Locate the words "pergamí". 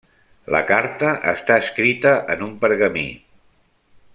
2.65-3.05